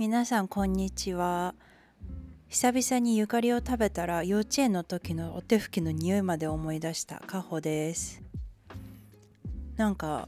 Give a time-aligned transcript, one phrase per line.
[0.00, 1.54] 皆さんこんにちは。
[2.48, 7.20] 久々にゆかりを食べたら幼稚園の時のお手拭きの匂いまで思い出した。
[7.20, 8.22] かほです。
[9.76, 10.26] なんか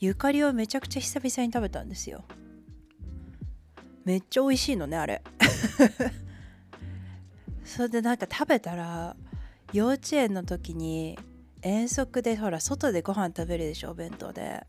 [0.00, 2.24] ゆかりをめちゃくちゃ久々に食べたんですよ。
[4.04, 5.22] めっちゃ美味しいのねあれ。
[7.64, 9.16] それでなんか食べたら
[9.72, 11.18] 幼稚園の時に
[11.62, 14.66] 遠足でほら外でご飯食べるでしょお弁当で。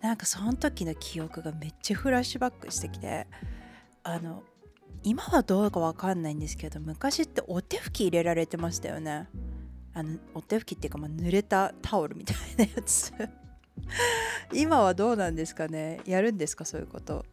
[0.00, 3.26] なんかその時の記憶がめっちゃフラッシュバックしてきて
[4.04, 4.42] あの
[5.02, 9.28] 今はどうかわかんないんですけど昔ってお手拭き入れられてましたよね。
[9.94, 13.12] あのお手拭きっていうか、まあ、濡れたタオルみたいなやつ。
[14.52, 16.00] 今はどうなんですかね？
[16.04, 16.64] やるんですか？
[16.64, 17.24] そういうこと。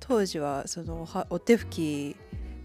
[0.00, 2.16] 当時はそのお手拭き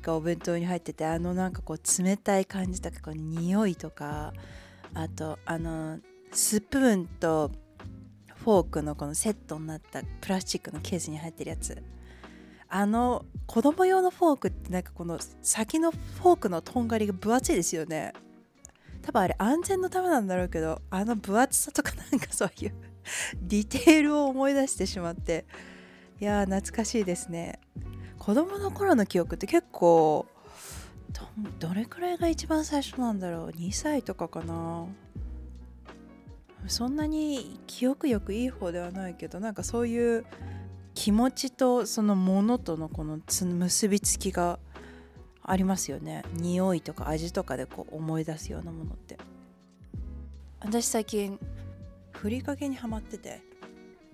[0.01, 4.33] がお弁当に入っててあのなんかこう冷たい感じとかこう匂いとか
[4.93, 5.99] あとあの
[6.31, 7.51] スプーンと
[8.49, 11.83] フォークのこのセットになったプラスチックのケースに入ってるやつ。
[12.67, 18.11] あの子供用のフォークってなんかこの先のフォークのとんがりが分厚いですよね。
[19.03, 22.73] 多分あれ安全のためなんだろうけどあの分厚さとかなんかそういう
[23.39, 25.45] ディテールを思い出してしまって。
[26.19, 27.59] いやー懐かしいですね。
[28.17, 30.25] 子供の頃の記憶って結構
[31.59, 34.87] どれくらいが一番最初なんだろう？2歳とかかな？
[36.67, 40.25] そんなに記憶よくいい方ではないけどなんかそういう
[40.93, 44.59] 気持ちとそのものとのこの結びつきが
[45.41, 46.23] ありますよね。
[46.33, 49.17] 匂いとか味とかでこう思い出すようなものって。
[50.59, 51.39] 私最近
[52.11, 53.41] ふりかけにはまってて。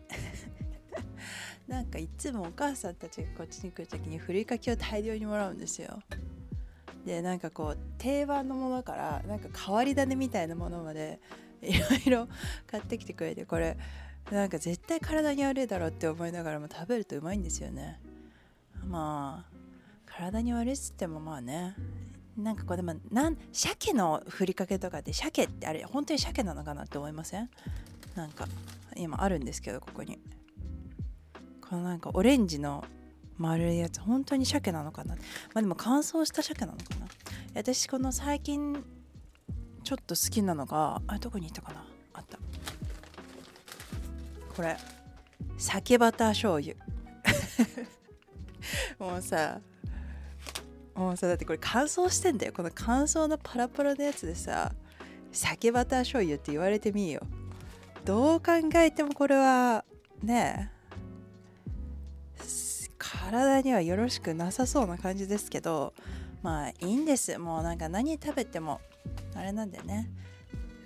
[1.67, 5.99] なんかいつもお母さんたちがこっちに来る時にふりかけを大量にもらうんですよ。
[7.05, 11.19] でなんかこう定番のものからなんか変わり種みたいなものまで
[11.67, 12.27] いろいろ
[12.67, 13.77] 買ってきてくれてこれ
[14.31, 17.99] なんか絶対体に悪いだろうって思いながらも食べるとうまいんですよね。
[18.88, 19.55] まあ
[20.05, 21.75] 体に悪いっつってもまあね
[22.38, 27.50] なんかこれでもなん鮭のふりかけとかって鮭ってあれ本当に鮭なのかなって思いません？
[28.16, 28.47] なんか
[28.95, 30.19] 今あるんですけどここに。
[31.68, 32.85] このなんかオレンジの
[33.38, 35.16] 丸いやつ本当に鮭なのかな？
[35.16, 35.22] ま
[35.56, 37.07] あでも乾燥した鮭なのかな？
[37.56, 38.84] 私この最近
[39.85, 41.85] ちょっと好きなのがあどこにいたかな？
[42.13, 42.40] あった。
[44.56, 44.75] これ
[45.57, 46.75] 鮭バター醤油。
[48.97, 49.62] もうさ
[50.95, 52.53] もうさだってこれ乾燥してんだよ。
[52.53, 54.74] この乾燥のパラパラのやつでさ
[55.31, 57.22] 鮭バター醤油って言われてみよ。
[58.06, 59.85] どう考えてもこれは
[60.24, 60.72] ね
[62.97, 65.94] 体にはよろしくなさそうな感じですけど
[66.41, 67.38] まあいいんです。
[67.38, 68.81] もうなんか何食べても
[69.35, 70.09] あれなんだよね。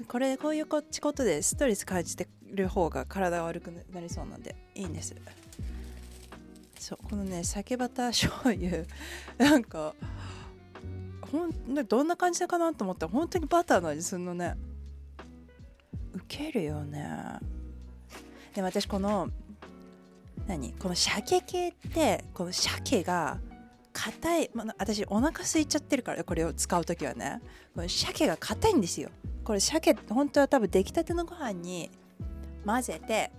[0.07, 4.55] これこういうこっちことでストレス感じてる方が体が悪くなりそうなんで。
[4.75, 5.15] いいんです。
[6.79, 8.85] そうこのね酒バター醤油。
[9.37, 9.93] なんか
[11.21, 11.51] ほん
[11.87, 14.55] どんな感じかなと思ったら本当にバターの味するのね。
[16.13, 17.39] ウケるよね。
[18.55, 19.29] でも私この
[20.47, 20.73] 何？
[20.73, 23.39] この鮭系ってこの鮭が
[23.93, 27.41] 硬い、まあ、私お腹空いちゃってるからこれを使う時はね。
[27.75, 29.09] この鮭が硬いんですよ。
[29.43, 31.89] これ鮭本当は多分出来たてのご飯に
[32.65, 33.31] 混ぜて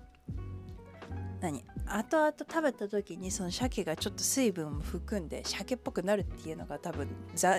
[1.41, 1.65] 何？
[1.87, 7.09] 後々食べた時にその鮭がちょっと水分を含んで鮭っぽくなるっていうのが多分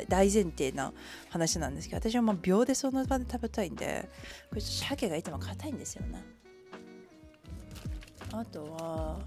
[0.08, 0.94] 大前提な
[1.30, 4.10] 話なんですけど私はもう秒でその場で食べたいんで
[4.50, 6.24] これ鮭がいつも硬いんですよね。
[8.32, 9.20] あとは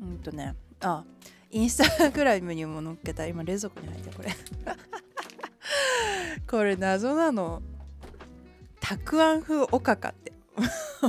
[0.00, 1.04] うんとねあ
[1.50, 3.26] インスタグラムにも載っけた。
[3.26, 4.30] 今冷蔵庫に入ってこれ。
[6.48, 7.60] これ謎なの。
[8.78, 10.32] たくあん風おかかって。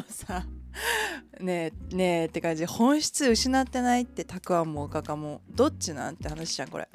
[0.10, 0.46] さ
[1.40, 2.66] ねえねえって感じ。
[2.66, 5.42] 本質失ってないってたくあんもおかかも。
[5.52, 6.90] どっちなんて話じゃんこれ。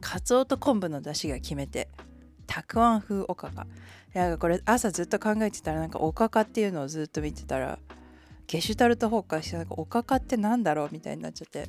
[0.00, 1.88] かつおと昆布の出汁が決めて
[2.48, 3.68] たくあん風おかか。
[4.12, 7.78] いやこれ朝ずっと考えてたらなんかおかかっていうのをずっと見てたら
[8.50, 11.68] ゲシュタルト崩壊してなんかおかかってなんだろうみたいになっちゃって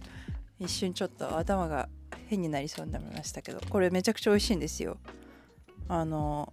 [0.58, 1.88] 一瞬ちょっと頭が
[2.26, 4.98] 変になりそうになりましたけどこれめちゃくちゃ美味しいんですよ。
[5.88, 6.52] あの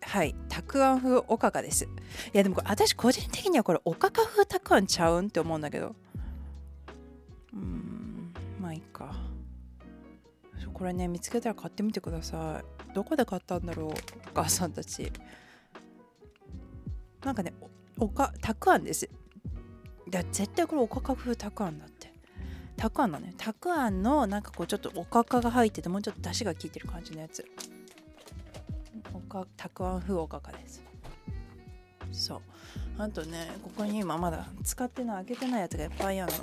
[0.00, 1.86] はいたくあん風おかかです。
[1.86, 1.88] い
[2.34, 5.96] やでも私個人的にはこれおかか風たくあんちゃうんって思うんだけど。
[7.52, 9.16] うんまあいいか。
[10.72, 12.62] これね見つけたら買ってみてくださ
[12.92, 12.94] い。
[12.94, 13.94] どこで買ったんだろうお
[14.34, 15.10] 母さんたち。
[17.24, 17.52] なんかね
[17.98, 19.10] おかたくあんです。
[20.14, 22.12] だ絶対これおかか風たくあんだって。
[22.76, 23.34] たくあんのね。
[23.36, 27.44] たくあんのなんかこうちょっとおかかが入っててもうちょっと出汁が効いてる感じのやつ。
[29.12, 30.82] おかたくあん風おかかです。
[32.12, 32.40] そう。
[32.98, 36.38] あとねここに今まだ使ってない開けてないやつがいっぱいあるの。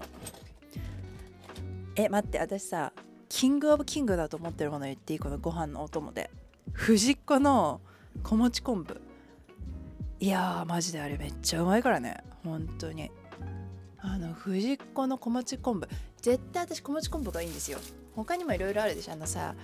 [1.96, 2.94] え待って私さ
[3.28, 5.20] キングオブキングだと思ってるもの言っていい？
[5.20, 6.30] このご飯のお供で。
[6.74, 7.82] 藤子の
[8.24, 9.02] 子持ち昆布。
[10.20, 12.24] いやーマジであれめっちゃうまいからね。
[12.44, 13.12] 本当に。
[14.04, 15.88] あの藤子の子持ち昆布。
[16.22, 17.80] 絶対私子持ち昆布がいいんですよ。
[18.16, 19.14] 他にもいろいろあるでしょ。
[19.14, 19.56] あのさ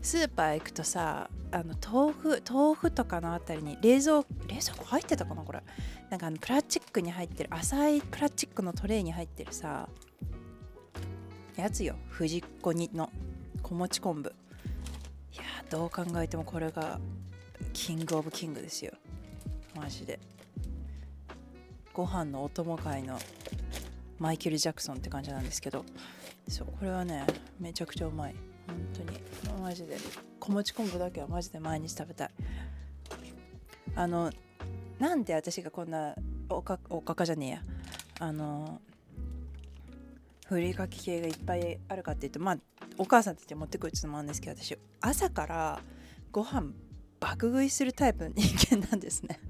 [0.00, 5.62] スーパー行くとさあの豆腐豆腐とかのあたりに冷蔵冷蔵庫入ってたかなこれ。
[6.08, 9.88] なんかあのプラスチックに入ってる浅いプラスチックのトレイに入ってるさ
[11.56, 11.96] やつよ。
[12.08, 13.10] 藤子にの
[13.62, 14.32] 子持ち昆布。
[15.32, 17.00] いやどう考えてもこれが
[17.72, 18.92] キングオブキングですよ。
[19.76, 20.18] マジで。
[21.92, 23.18] ご飯のお供会の
[24.20, 25.84] マイケル・ジャクソンって感じなんですけど
[26.46, 27.26] そうこれはね
[27.58, 28.34] めちゃくちゃうまい。
[28.66, 29.60] 本当に。
[29.60, 29.96] マジで。
[30.38, 32.30] 小餅昆布だけはマジで毎日食べたい。
[33.94, 34.30] あの
[34.98, 36.14] なんで私がこんな
[36.48, 37.62] おかおかかじゃねえや。
[38.20, 38.80] あの
[40.46, 42.58] ふりかけ系がいっぱいあるかっていうとまあ
[42.98, 45.80] お母さんたち持ってくるっていうのもあるんですけど私朝から
[46.30, 46.72] ご飯
[47.20, 49.40] 爆食いするタイプの人間なんですね。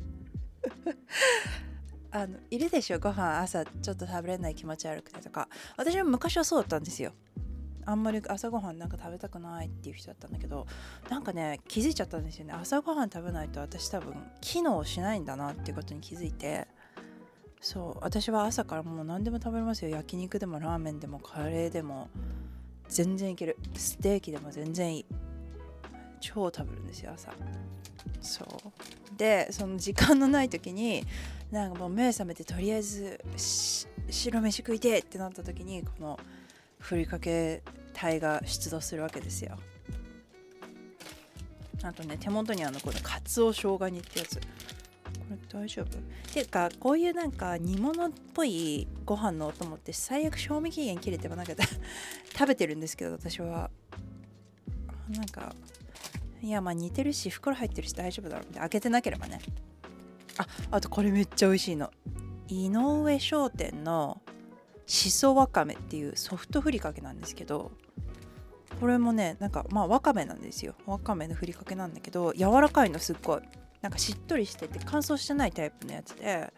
[2.12, 2.98] あのいるでしょ？
[2.98, 5.48] ご飯朝ちょっと食べれない気持ち悪くてとか。
[5.76, 7.12] 私は昔はそうだったんですよ。
[7.86, 10.66] あんまり朝ごはんなんか食べたくないっていう人だったんだけど
[11.08, 12.52] なんかね気づいちゃったんですよね。
[12.52, 16.68] 朝ごはん食べないと私多分機能しないんだなっていうことに気づいて。
[17.62, 19.90] そう私は朝からもう何でも食べれますよ。
[19.90, 22.08] 焼肉でもラーメンでもカレーでも
[22.88, 23.58] 全然いける。
[23.74, 25.06] ステーキでも全然いい。
[26.20, 27.32] 超食べるんですよ朝。
[28.20, 29.18] そう。
[29.18, 31.04] でその時間のない時に
[31.50, 33.20] なんかもう目覚めてとりあえず
[34.08, 36.18] 白飯食いてってなった時にこの
[36.78, 37.62] ふりかけ
[37.92, 39.58] 隊が出動するわけですよ。
[41.82, 44.36] あとね手元にあのこのかつお生姜煮ってやつ。
[44.36, 44.40] こ
[45.30, 45.98] れ大丈夫？
[45.98, 46.00] っ
[46.32, 51.54] ていうかこういうなんか煮物っぽいご飯のお供って最悪賞味期限切れてもなんか
[52.32, 53.70] 食べてるんですけど私は。
[55.08, 55.56] なんか
[56.40, 59.40] いやまあ似てるし袋入ってるし大丈夫だろうって開けてなければね。
[60.40, 61.90] ああとこれめっちゃ美味しいの。
[62.48, 64.20] 井上商店の
[64.86, 67.70] しそわかめっていうソフトふりかけなんですけど
[68.80, 70.74] これもねなんかまあわかめなんですよ。
[70.86, 73.42] わかめのふりかけなんだけど柔らかいのすっごい。
[73.82, 76.52] なんかしっとりしてて乾燥してないタイプのやつで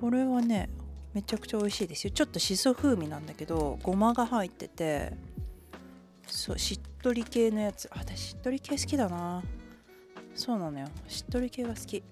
[0.00, 0.68] これはね
[1.14, 2.10] めちゃくちゃ美味しいですよ。
[2.10, 5.12] ちょっとしそ風味なんだけどごまが入ってて
[6.26, 7.88] そうしっとり系のやつ。
[7.94, 9.42] 私しっとり系好きだな。
[10.34, 10.88] そうなのよ。
[11.06, 12.02] しっとり系が好き。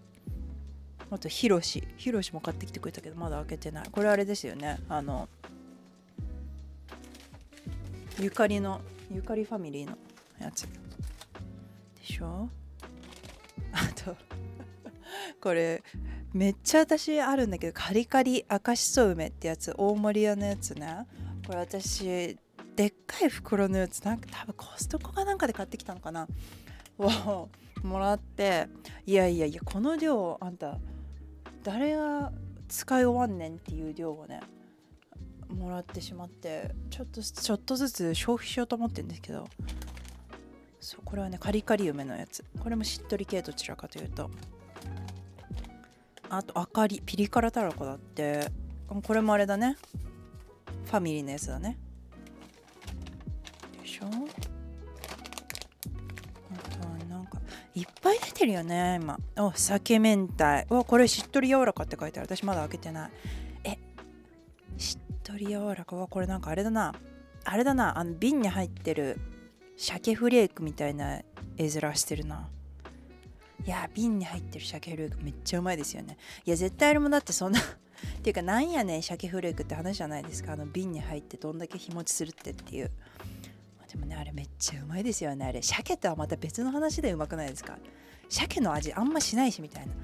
[1.12, 3.88] あとヒロシヒロシも買ってきてくれたけどまだ開けてない。
[3.92, 4.78] これあれですよね。
[4.88, 5.28] あの
[8.18, 8.80] ゆかりの
[9.10, 9.98] ゆかりファミリーの
[10.40, 10.62] やつ。
[10.62, 10.70] で
[12.02, 12.48] しょ？
[13.72, 14.16] あと
[15.38, 15.82] これ
[16.32, 19.74] めっちゃ私あるんだけどカリカリ赤しそ梅ってやつ。
[19.76, 21.06] 大盛り屋のやつね。
[21.46, 22.38] これ私
[22.74, 24.00] でっかい袋のやつ。
[24.00, 26.26] なんか多分コストコかなんかで買ってきたのかな。
[26.98, 27.50] を
[27.82, 28.68] もらって。
[29.04, 30.78] いやいやいやこの量あんた
[31.62, 32.32] 誰が
[32.68, 34.40] 使い終わんねんっていう量をね
[35.48, 39.46] もらってしまってちょっとちょっとずつ消費しようと思ってるんですけど
[40.82, 42.44] そうこれはねカリカリ梅のやつ。
[42.58, 44.28] これもしっとり系どちらかというと。
[46.28, 48.48] あとあかりピリ辛たらこだって。
[49.04, 49.76] これもあれだね。
[50.86, 51.78] ファミリーのやつだね。
[53.80, 54.06] でしょ。
[57.74, 59.18] いっぱい出てるよね今。
[59.38, 60.66] お酒明太。
[60.68, 62.28] うわこれしっとり柔らかって書いてある。
[62.36, 63.10] 私まだ開けてない。
[63.64, 63.78] え
[64.76, 65.96] しっとり柔らか。
[65.96, 66.94] はこれなんかあれだな。
[67.44, 67.98] あれだな。
[67.98, 69.18] あの瓶に入ってる
[69.76, 71.20] 鮭フレークみたいな
[71.56, 72.48] 絵面してるな。
[73.64, 76.18] いや瓶に入ってる鮭フレークめっちゃうまいですよね。
[76.44, 77.62] いや絶対あれもだってそんな っ
[78.22, 80.52] ていうかなんやねん鮭フレークって話じゃないですか。
[80.52, 82.90] あの瓶に入ってどんだけ日持ちするってっていう。
[83.92, 85.44] でもねあれめっちゃうまいですよね。
[85.44, 87.76] あれ鮭とはまた別の話でうまくないですか？
[88.30, 89.92] 鮭の味あんましないしみたいな。
[89.92, 89.96] っ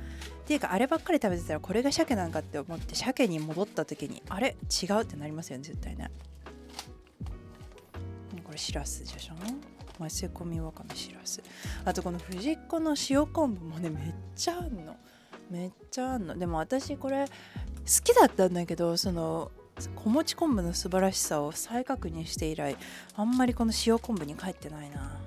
[0.45, 4.57] ていうかあればっかり食べてたらこれが鮭なんかって思って鮭に戻った時にあれ？
[4.83, 6.11] 違うってなりますよね絶対ね。
[8.45, 9.35] これしらすでしょ？
[9.99, 11.42] ませ込みわかめしらす。
[11.85, 14.97] あとこの藤子の塩昆布もねめっちゃあんの。
[15.50, 16.38] めっちゃあんの。
[16.38, 17.33] でも私これ好
[18.04, 19.50] きだったんだけどその
[19.95, 22.77] 子持ち昆布の素晴らしさを再確認して以来
[23.15, 25.21] あんまりこの塩昆布に帰ってないな。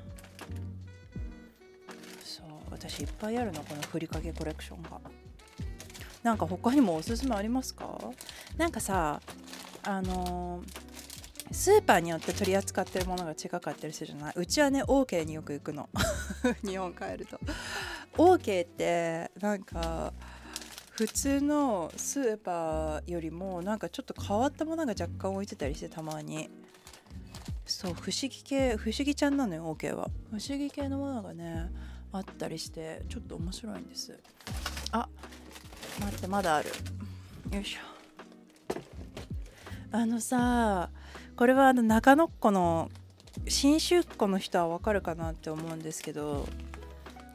[2.23, 4.99] そう私いっぱいあるのこのふりかけコレクションが。
[6.23, 7.97] なんか他にもおすすめありますか？
[8.57, 9.21] なんかさ
[9.83, 10.91] あのー
[11.53, 14.33] スーパーによって取り扱ってるものが違かったりするじゃない？
[14.37, 15.89] うちはね OK によく行くの。
[16.63, 17.37] 日本帰ると。
[18.15, 20.13] OK ってなんか
[21.01, 26.47] 普通のスーパーよりもなんかちょっと変わったものが若干置いてたりしてたまに。
[27.65, 30.11] そう不思議系不思議ちゃんなのよ OK は。
[30.29, 31.71] 不思議系のものがね
[32.11, 34.19] あったりしてちょっと面白いんです。
[34.91, 35.09] あ
[35.99, 36.69] 待ってまだある。
[37.51, 37.79] よいしょ。
[39.91, 40.91] あのさ
[41.35, 42.91] これはあの中野っ子の
[43.47, 46.47] 信州っ子の人はわかるかなって思うんですけど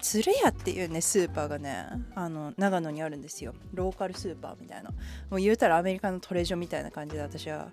[0.07, 1.85] 鶴屋っていうねスーパーがね
[2.15, 3.55] あの長野にあるんですよ。
[3.75, 4.91] ローカルスーパーみたいな。
[5.31, 7.69] もう言うたらアメリカのトレジョみたいな感じで私は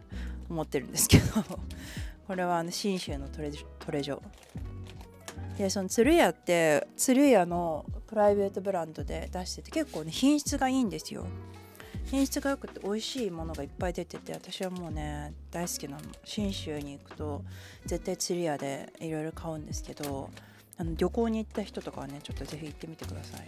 [0.50, 1.44] 思ってるんですけど。
[2.26, 4.20] これはあの信州のトレジョ。
[5.60, 11.28] でその鶴屋って鶴屋のプライベートブランドで出してて結構ね品質がいいんですよ。
[12.06, 16.04] 品質が良くて美味しいものがいっぱい出てて私はもうね大好きなの。
[16.24, 17.44] 信州に行くと
[17.86, 20.32] 絶対鶴屋でいろいろ買うんですけど。
[20.78, 23.48] あの旅行に行った人とかはねちょっとぜひ行ってみてください。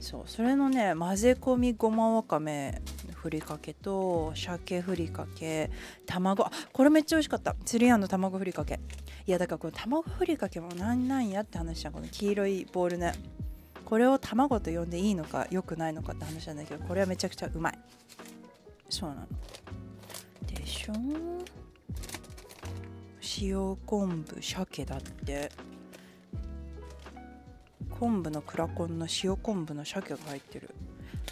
[0.00, 2.82] そうそれのね混ぜ込みごまわかめ
[3.14, 5.70] ふりかけと鮭ふりかけ
[6.06, 7.56] 卵あこれめっちゃ美味しかった。
[7.64, 8.80] 釣り屋の卵ふりかけ。
[9.26, 12.08] いやだからこの卵ふりかけもなんなんやって話じゃんこの。
[12.08, 13.12] 黄色いボールね。
[13.84, 17.78] これを卵と呼んでいいのか良くないのかって話なんだけどこれはめちゃくちゃうまい。
[18.90, 19.26] そうなの。
[20.46, 20.92] でしょ？
[23.40, 25.50] 塩昆布鮭だって。
[27.98, 30.70] 昆布のクラコンの塩昆布の鮭が入ってる。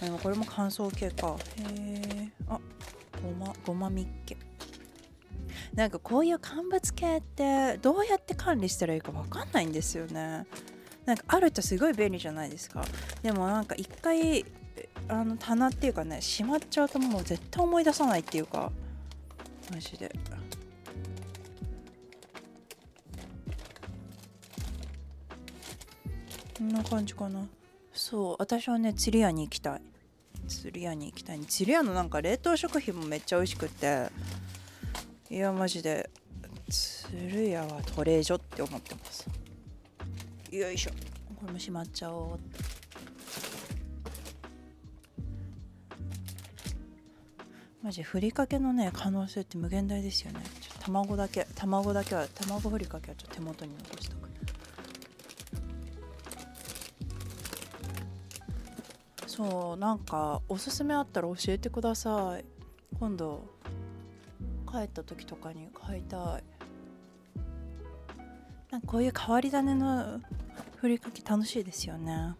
[0.00, 1.37] でもこれも乾燥系か。
[1.61, 2.58] へえあ
[3.23, 4.37] ごまごまみっけ。
[5.75, 10.46] なんかこういう乾物系ってどうやって管理したらいいか分かんないんですよね。
[11.04, 12.85] なんかあるとすごい便利じゃないですか。
[13.23, 14.44] でもなんか一回
[15.08, 18.73] あの棚っていうかね閉まっちゃうともう絶対思い出さないっていうか。
[19.70, 20.14] マジで。
[26.57, 27.47] こんな感じかな。
[27.93, 29.83] そう私はね釣り屋に行きたい。
[30.49, 31.41] 釣り屋に行きたい。
[31.41, 34.09] 釣り屋のなんか冷凍食品もめっちゃ美味しくて。
[35.31, 36.09] いやマジで。
[36.69, 39.29] 鶴屋はトレージョって思ってます。
[40.51, 40.91] よいしょ。
[41.39, 42.41] これもしまっちゃおう。
[47.83, 50.41] マジふりかけのね可能性って無限大ですよね。
[50.81, 54.25] 卵だけ卵だけは卵ふりかけはちょっと手元に残しとく。
[59.37, 62.45] そうなんかおすすめあったら教えてください。
[62.99, 63.45] 今度
[64.66, 66.45] 帰った時とかに買いたい。
[68.71, 70.21] なんかこういう変わり種の
[70.76, 72.35] ふりかけ楽しいですよね。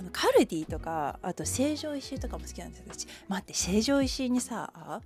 [0.00, 3.06] あのカルディとかあと成城石井とかも好きなんですよ私。
[3.28, 5.00] 待って成城石井にさ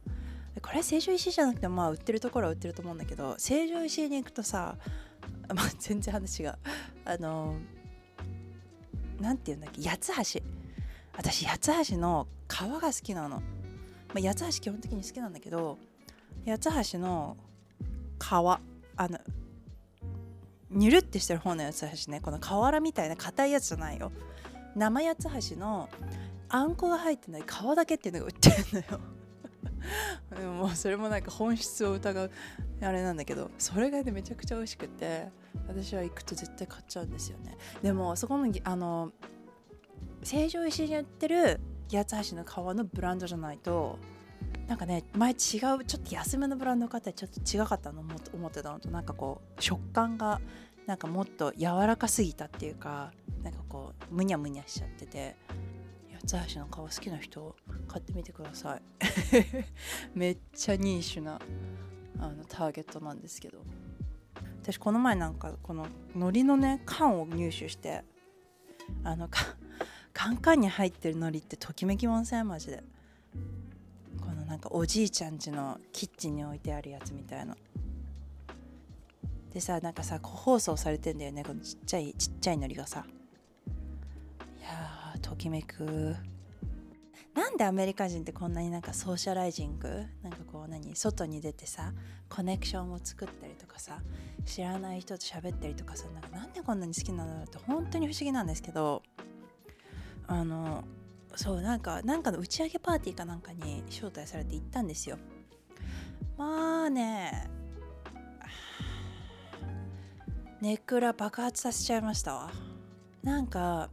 [0.63, 4.79] これは成城石井じゃなくてまあ売ってるところは売ってると思うんだけど成城石井に行くとさ、
[5.55, 6.59] まあ、全然話が
[7.05, 7.59] あの
[9.25, 9.83] 何て言うんだっけ？
[9.89, 10.41] 八つ橋。
[11.17, 13.43] 私八つ橋の皮が好きなの、ま
[14.19, 15.79] あ、八つ橋基本的に好きなんだけど
[16.47, 17.37] 八つ橋の
[18.21, 18.61] 皮あ
[19.09, 19.19] の
[20.71, 22.21] ニュルってしてる方の八つ橋ね。
[22.21, 24.13] この瓦みたいな硬いやつじゃないよ。
[24.75, 25.89] 生八つ橋の
[26.49, 29.01] あんこが入ってない皮だけっていうのが売ってるのよ。
[30.37, 32.31] でももそれもなんか本質を疑う
[32.81, 35.29] あれなんだけどそれがねめちゃくちゃ美味しくて
[35.69, 37.57] 私は行くと絶対買っちゃうんですよね。
[37.83, 39.13] でもそこのあの
[40.23, 41.61] 成城石井に売ってる
[41.93, 43.99] 八つ橋の皮のブランドじゃないと
[44.67, 50.41] なんかね前違うちょっと安めのブランド買ったらちょっと違かったの思ってたのとなんかこう食感が
[50.87, 53.13] なんかもっと柔らかすぎたっていうか
[53.43, 55.37] なんかこうむにゃむにゃしちゃってて
[56.25, 57.55] 八つ橋の皮好きな人
[57.87, 58.83] 買ってみてください。
[60.15, 61.39] めっちゃニーシュな
[62.19, 63.63] あのターゲットなんですけど。
[64.63, 68.03] 私この前なんかこの海苔のね缶を入手して
[69.03, 69.29] あの
[70.15, 72.49] カンカンに入ってる海苔ってときめきません？
[72.49, 72.83] マジで。
[74.19, 77.55] このなんかおじいちゃん家のキッチンに置いてあるやつみたいな。
[79.53, 81.45] でさなんかさ個包装されてんだよね。
[81.45, 83.05] このちっちゃいちっちゃい海苔がさ。
[85.25, 86.15] ときめく。
[87.33, 89.89] なんでアメリカ人ってこんなになんかソーシャライジング？
[90.23, 90.95] なんかこう何？
[90.95, 91.93] 外に出てさ
[92.29, 94.01] コネクションを作ったりとかさ
[94.45, 99.03] 知らない人と喋ったりとかさなんかなんでこんなに好きなんだろうって本当に不思議なんですけど
[100.27, 100.85] あの
[101.35, 105.19] そうなんかなんかの打ち上げパーティーかなんかに招待されて行ったんですよ。
[106.37, 107.49] まあね
[110.61, 112.53] ネクラ爆発させちゃいましたわ。
[113.23, 113.91] なんか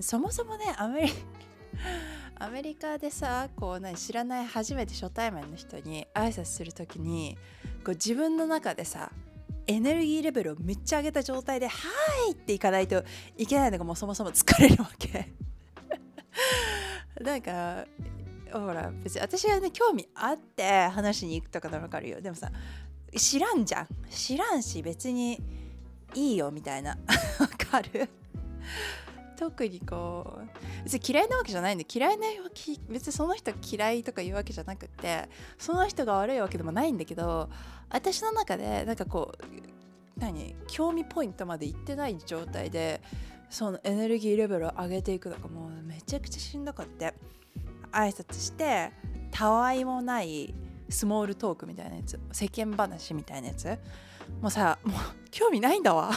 [0.00, 1.12] そもそもねアメリ
[2.40, 7.36] アメリカでさこう何知らない初めて初対面の人に挨拶する時に
[7.84, 9.10] こう自分の中でさ
[9.66, 11.72] エネルギーレベルをめっちゃ上げた状態で「は
[12.28, 13.04] い!」っていかないと
[13.36, 15.32] いけないのがもうそもそも疲れるわけ。
[17.20, 17.84] なんか
[18.52, 22.20] ほら別に私がね興味あって話しに行くとかなら分かるよ。
[22.20, 22.50] でもさ
[23.16, 23.88] 知らんじゃん。
[24.08, 25.38] 知らんし別に
[26.14, 26.96] いいよみたいな。
[27.40, 28.08] わかる？
[29.38, 32.26] 特にこう別に嫌いなわけじゃないんで嫌いな
[32.88, 37.48] 別にその人嫌いとか言うわけじゃなくてその人が悪いわけでもないんだけど
[37.88, 43.00] 私の中でなんかこう何興味ポイントまでいってない状態で
[43.48, 47.14] そのエネルギーレベルを上げていくのがもうめちゃくちゃしんどかって
[47.92, 48.90] 挨拶して
[49.30, 50.52] たわいもない
[50.88, 53.66] スモールトークみたいなやつ世間話みたいなやつ
[54.40, 54.98] もうさもう
[55.30, 56.10] 興味ないんだわ。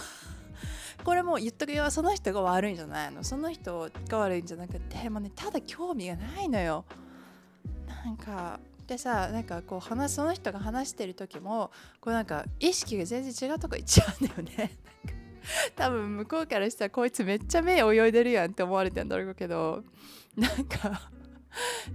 [1.04, 1.90] これも言っとくよ。
[1.92, 3.24] その人が悪いんじゃないの？
[3.24, 6.86] その人が悪いんじゃなくてもうねただ興味がないのよ。
[8.06, 14.78] なんかでさなんかこう話その人が話してる時もこうなんか意識が全然違うとこ行っちゃうんだよね。
[15.76, 19.84] 多分向こうからしたらこいつめっちゃ目泳いでるやんって思われてんだろうけど。
[20.36, 21.12] なんか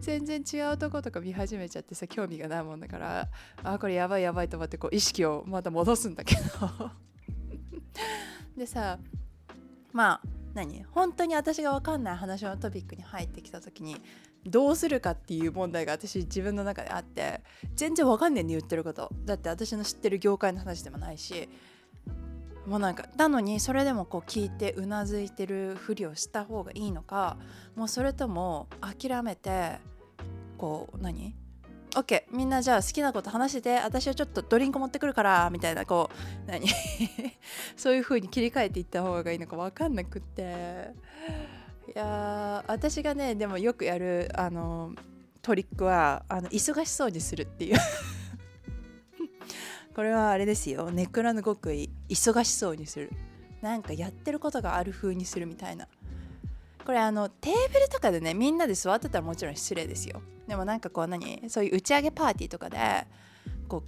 [0.00, 3.28] 全然違うとことか見始めちゃってさ興味がないもんだから
[3.62, 6.42] あこれやばいやばいと思ってこう意識をまた戻すんだけど。
[8.56, 8.98] でさ
[9.92, 10.20] まあ
[10.54, 10.84] 何？
[10.90, 14.00] 本当に私が分かんない話のトピックに入ってきた時に
[14.46, 17.42] どうするかっていう問題が私自分の中であって
[17.75, 19.10] 全然分かんねえんで言ってること。
[19.25, 21.48] だって私の知ってる業界の話でもないし
[22.66, 27.36] もうなんかなのにそれでもこう聞いてうなずいてるふりをした方がいいのか
[27.75, 29.78] もうそれとも諦めて
[30.56, 31.34] こう何？
[31.95, 36.11] OK みんなじゃあ好きなこと話してて私はちょっとドリンク持ってくるからみたいなこ
[36.47, 36.66] う何？
[37.76, 40.90] そういう風に切り替えていった方がいいのか分かんなくって。
[41.95, 44.93] いや私がねでもよくやるあの
[45.40, 47.76] トリックはあの忙しそうにするっていう。
[49.95, 50.90] これはあれですよ。
[50.90, 51.90] ネクラの極意。
[52.09, 53.11] 忙しそうにする。
[53.62, 55.88] なんかやってることがある風にするみたいな。
[56.87, 60.22] これあのテーブルとかでねみんなで座ってたらもちろん失礼ですよ。
[60.46, 62.79] でもなんかこう何そういう打ち上げパーティーとかで
[63.66, 63.83] こ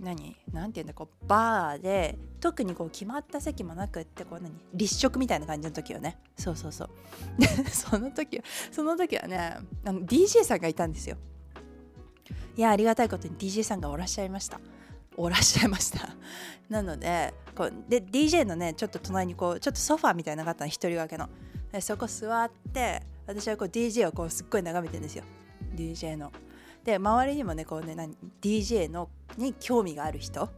[0.00, 6.18] う何何て言うんだこうバーで特にこう決まった席もなくってこう何立食みたいな感じの時よね。
[6.38, 6.90] そうそうそう。
[7.38, 11.18] でその時はその時はねあの DJ さんがいたんですよ。
[12.56, 14.58] いやありがたいことに DJ さんがおらっしゃいました。
[15.18, 16.16] おらっしゃいました。
[16.70, 21.28] なのでこうで DJ のねちょっと隣にこうちょっとソファーみたいなのがあったの一人掛けの。
[21.80, 25.24] そこ座って私はこう DJ をこうすっごい眺めてるんですよ。
[25.74, 26.32] DJ の。
[26.84, 30.48] で周りにもねこうね何 DJ のに興味がある人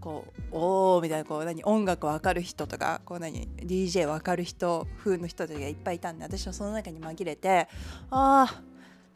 [0.00, 7.68] こうおーみたいなこう何音楽わかる人とかこう何 DJ わかる人風の人たちがいっぱいいたんで私はその中に紛れて
[8.10, 8.62] ああ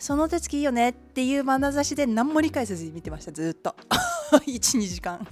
[0.00, 3.76] その手つきいいよねっていう眼差しで何も理解せずに見てましたずっと。
[4.32, 5.26] 12時間。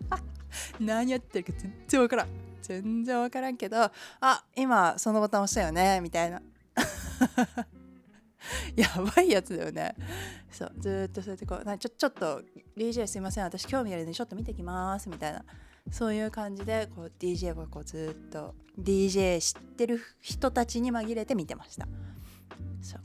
[0.80, 2.49] 何やってるか全然わからん。
[2.60, 6.40] 全然わからんけどあ今そのボタン押したよねみたいな。
[8.74, 9.94] やばいやつだよね。
[10.50, 12.42] そうずっとそうやってこうちょちょっと
[12.76, 13.44] DJ すいません。
[13.44, 15.44] 私興味あるんでちょっと見てきますみたいな。
[15.90, 21.86] そういう感じでこう DJ をこうずっと DJ 知ってる人たちに紛れて見てました。
[22.80, 23.00] そう。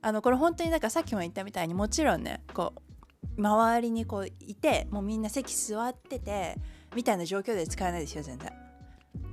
[0.00, 6.56] あのこれ本当になんかさっきも言ったみたいにもちろんねこう周りにこういてもうみんな席座ってて
[6.94, 8.52] みたいな状況で使えないですよ全然。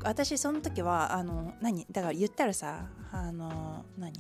[0.04, 1.86] 私その時はあの何？
[1.92, 4.14] だから言ったらさあの何？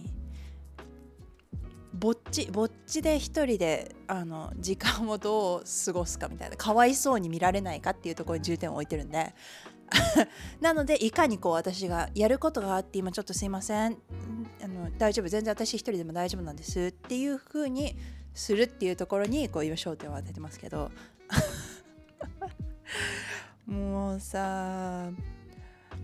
[1.93, 6.55] ぼっちぼっちで一人であの時間をどう過ごすかみたいな。
[6.55, 9.33] かわいそうに見られないかっていうところに重点を置いてるんで。
[10.61, 13.97] なのでいかにこう私がやることがあって今ちょっとすいません
[14.63, 17.97] あの大丈夫全然私一人でも大丈夫なんですっていう風に
[18.33, 20.91] するっていうところにこう今焦点を当ててますけど。
[23.71, 25.09] もうさ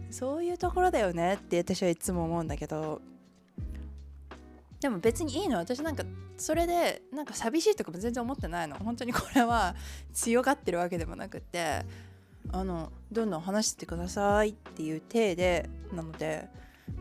[0.10, 3.02] そういうところだよねって私はいつも思うんだけど。
[4.80, 5.58] でも別にいいの。
[5.58, 6.04] 私なんか
[6.38, 8.78] それでなんか寂しいとかも全然思ってないの。
[8.78, 9.76] 本当にこれは
[10.14, 11.86] 強がってるわけでもなくて。
[12.54, 16.48] あのどんどん話してくださいっていう体でなので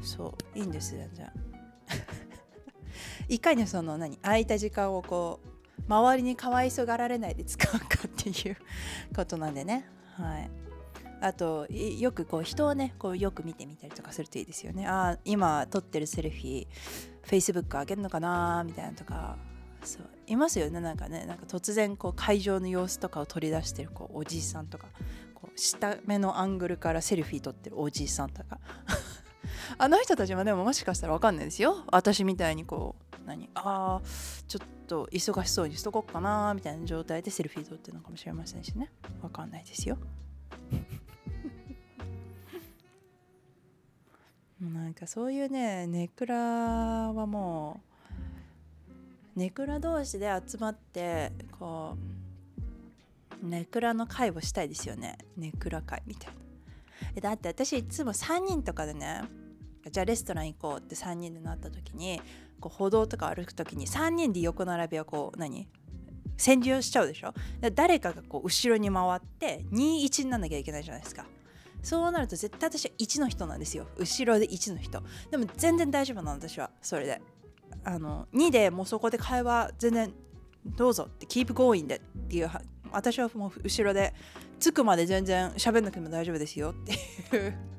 [0.03, 1.31] そういいんです全然。
[3.29, 5.39] いかにその何空いた時間をこ
[5.79, 8.57] う周りにかわいそがられないで使うかっていう
[9.15, 9.89] ことなんでね。
[10.19, 10.51] はい。
[11.21, 14.87] あとよくこう人をねこうよく見てみたりとかするといいですよね。
[14.87, 16.67] ああ今撮ってるセルフィー
[17.27, 19.37] Facebook 上げるのかなみたいなとか。
[19.85, 21.25] そういますよねなんかね。
[21.27, 24.89] なんか突然こう会場の様子とかを取り出してるこうおじいさんとか。
[25.35, 28.59] こう下目のアングルからセルフィー撮ってるおじいさんとか。
[29.79, 31.85] あの人たちもでももしかしたら分かんないですよ。
[31.93, 34.07] 私みたいにこう何ああ
[34.47, 38.91] ちょっと忙しそうにしとこっかなみたいな状態でセルフィー撮ってるのかもしれませんしね。
[39.21, 39.99] 分かんないですよ。
[44.61, 47.83] もうなんかそういうねネクラはも
[49.37, 51.99] うネクラ同士で集まってこ
[53.43, 55.19] うネクラの会をしたいですよね。
[55.37, 56.35] ネクラ会みたい
[57.15, 57.21] な。
[57.21, 59.23] だって私いつも3人とかでね
[59.91, 62.21] じゃあレストラン行こうって3人でなった時に
[62.61, 65.69] こう歩道とか歩く時に3人で横並びをこう何？
[66.37, 67.33] 占領しちゃうでしょ？
[67.75, 71.27] 誰かがこう後ろに回って21にならなきゃいけないじゃないですか。
[71.83, 73.87] そうなると絶対私は1の人なんですよ。
[73.97, 75.03] 後ろで1の人。
[75.31, 76.71] でも全然大丈夫なの私は。
[76.83, 77.23] それで。
[77.85, 80.13] あの2でもうそこで会話全然
[80.65, 82.51] どうぞって keep going でっていう
[82.91, 84.13] 私はもう後ろで
[84.59, 87.76] 着くまで全然喋んなくても大丈夫ですよっていう。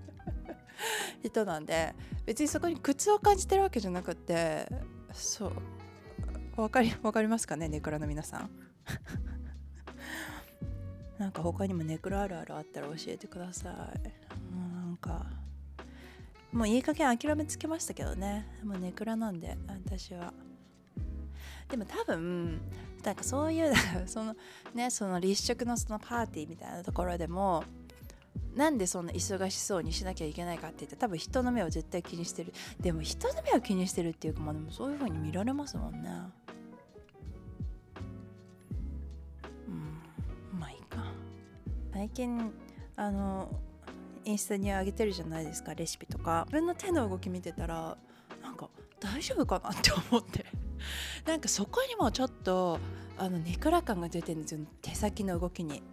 [1.23, 1.93] 人なんで
[2.25, 4.67] 別にそこに苦痛を感じてるわけじゃなくて
[5.13, 8.49] そうわかりわかりますかねネクラの皆さん。
[11.19, 13.73] なんか他にもネクラあるあるあったら教えてください。
[14.53, 15.25] もうなんか
[16.51, 18.47] もういい加減諦めつけましたけどね。
[18.63, 20.33] もうネクラなんで私は。
[21.69, 22.61] でも多分
[23.03, 23.73] なんかそういう
[24.07, 24.35] その
[24.73, 27.63] ねその立食のそのパーティーみたいなところでも
[28.55, 32.53] なんでそんな忙しそうにしなきゃいけないかって言って多分人の目を絶対気にしてる。
[32.79, 36.09] でも人の目を気にしてるっていうかまあでもそういう風に見られますもんね。
[39.67, 41.03] うんまあいいか。
[41.93, 42.51] 最近
[42.95, 43.49] あの
[44.25, 46.45] インスタに上げてるじゃないですかレシピとか。
[46.47, 47.97] 自分の手の動き見てたら
[48.41, 48.69] なんか
[48.99, 50.45] 大丈夫かなって思って。
[51.25, 52.79] なんかそこにもちょっと
[53.17, 54.61] あのネクラ感が出てるんですよ。
[54.81, 55.83] 手先の動きに。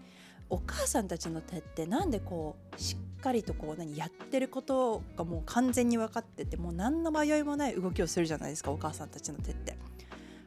[0.50, 9.76] お母さんたちの手ってなんでこうしっかりとこう何やってることがもう完全に分かっててもう何の迷いもない動きをするじゃないですかお母さんたちの手って。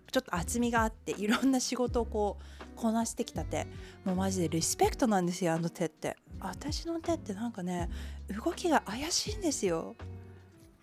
[0.09, 3.67] ちょっと厚みがあっていろんな仕事をこうこなしてきた手。
[4.05, 6.15] もうマジでリスペクトなんですよあの手って。
[6.39, 7.89] 私の手ってなんかね
[8.29, 9.95] 動きが怪しいんですよ。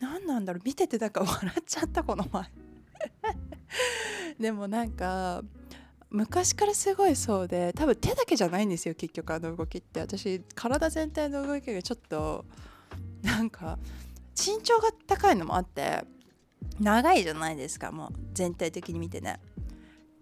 [0.00, 2.44] 何なんだろう見ててなんか笑っちゃったこの前。
[4.38, 5.42] でもなんか
[6.14, 9.98] 昔からすごいそうで多分手だけじゃないんですよ結局あの動きって。
[9.98, 12.44] 私体全体の動きがちょっと
[13.22, 13.80] なんか
[14.36, 16.04] 身長が高いのもあって
[16.78, 19.40] 長いじゃないですかもう全体的に見てね。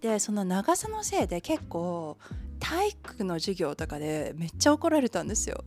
[0.00, 2.16] でその長さのせいで結構
[2.58, 5.62] 体育の授業とかでめっちゃ怒られたんですよ。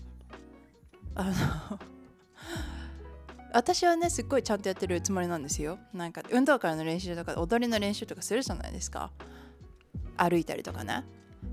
[1.13, 1.79] あの
[3.53, 5.77] 私はねすっごいちゃんとやってるつもりなんですよ。
[5.93, 9.11] なんか運動会の練習とか踊りの練習とかするじゃないですか。
[10.17, 11.04] 歩いたりとかね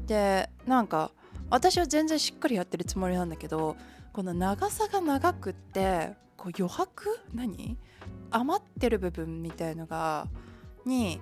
[0.07, 1.11] でなんか
[1.51, 3.77] 私は全然しっかりやってるつもりなんだけど
[4.13, 7.19] この長さが長くってこう余白？
[7.35, 7.79] 何？
[8.31, 10.27] 余ってる部分みたいのが
[10.87, 11.21] に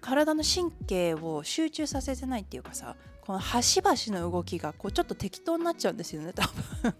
[0.00, 6.94] 体の神経を集中させてないっていうかさこの端々の動きがこうちょっと適当になっちゃうんですよね多分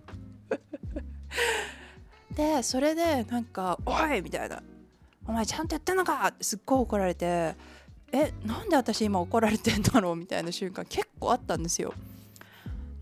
[2.35, 4.63] でそれでなんか「おい!」みたいな
[5.27, 7.55] 「お前ちゃんとやってんのか!」ってすっごい怒られて
[8.17, 11.93] えなんで私今怒られてんだろうみたいな瞬間結構あったんですよ。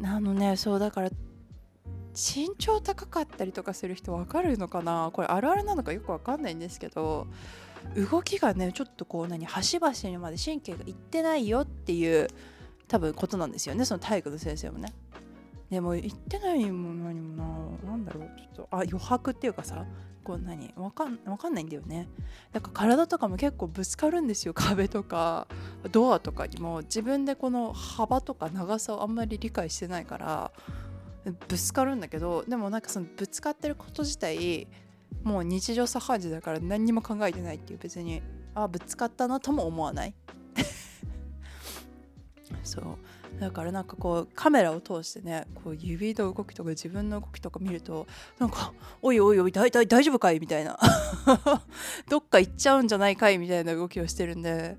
[0.03, 1.11] あのねそうだから
[2.13, 5.11] 身長高かったりとかする人分かるのかな？
[5.13, 7.27] これあるあるなのかよく分かんないんですけど
[7.97, 12.29] 動きがねちょっとこう何端々にまで神経がいってないよっていう
[12.89, 14.93] 多分ことなんですよねその体育の先生もね。
[15.75, 19.85] でも言ってないも何もな何だろうちょっとあ余白っていうかさ
[20.23, 22.07] こう何わかんわかんないんだよね。
[22.53, 25.49] だから体とかも結構ぶつかるんですよ 壁とか
[25.91, 26.83] ドアとかにも。
[26.83, 30.53] 自分でこの幅とか長さをあんまり理解してないから
[31.49, 34.69] ぶつかるんだけどでもなんかそのぶつかってること自体
[35.25, 38.23] もう日常茶飯事だから何にも考えてないっていう別に
[38.55, 40.15] あぶつかったなとも思わない。
[42.63, 42.85] そう。
[43.41, 48.07] だからなんかこうカメラを通してねこう指の動きとか自分の動きとか見ると
[48.39, 50.79] なんか「おいおいおい大体大丈夫かい?」みたいな。
[52.09, 53.39] どっか行っちゃうんじゃないかい？
[53.39, 54.77] みたいな動きをしてるんで。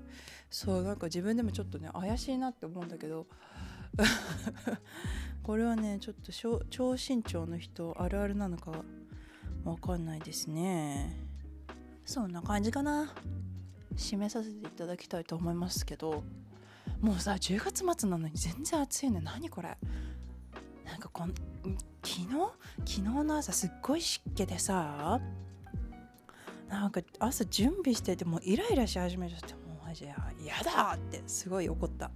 [0.48, 3.26] そうなんか自分でもちょっとね怪しいなって思うんだけど。
[5.42, 6.32] これはねちょっと
[6.68, 8.72] 超身長の人あるあるなのか
[9.64, 11.16] わかんないですね。
[12.04, 13.12] そんな感じかな。
[13.96, 16.22] 締めさせていただきたいと思いますけど
[17.00, 19.20] もうさ10月末なのに全然暑いね。
[19.20, 19.76] 何これ。
[20.84, 21.34] なんかこん
[22.02, 22.26] 昨日？
[22.78, 25.20] 昨日の朝すっごい湿気でさ
[26.68, 30.14] なんか朝準備しててもうイライラし始めちゃってもうマジや
[30.64, 32.10] だってすごい怒った。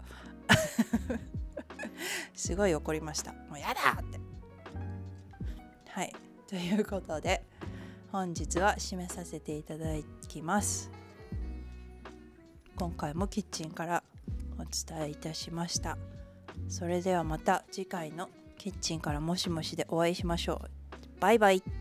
[2.35, 3.33] すごい怒りました。
[3.33, 4.21] もうやだって。
[5.89, 6.13] はい。
[6.49, 7.45] ということで
[8.11, 9.87] 本日は締めさせていただ
[10.27, 10.91] きます。
[12.77, 14.03] 今回もキッチンから
[14.61, 15.97] お伝えいたしました。
[16.69, 21.21] それではまた次回のキッチンからもしもしでお会いしましょう。
[21.21, 21.80] バイバイ。